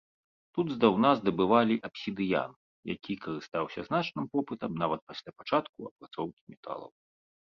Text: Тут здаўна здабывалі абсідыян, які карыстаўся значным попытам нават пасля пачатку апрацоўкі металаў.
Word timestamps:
Тут 0.57 0.67
здаўна 0.75 1.09
здабывалі 1.17 1.75
абсідыян, 1.89 2.51
які 2.93 3.15
карыстаўся 3.25 3.79
значным 3.89 4.25
попытам 4.37 4.71
нават 4.85 5.01
пасля 5.13 5.31
пачатку 5.43 5.77
апрацоўкі 5.91 6.41
металаў. 6.55 6.89